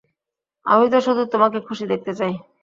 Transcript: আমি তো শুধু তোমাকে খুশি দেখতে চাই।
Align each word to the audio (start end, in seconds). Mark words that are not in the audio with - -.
আমি 0.65 0.85
তো 0.89 0.97
শুধু 1.01 1.21
তোমাকে 1.33 1.59
খুশি 1.67 1.85
দেখতে 1.91 2.11
চাই। 2.19 2.33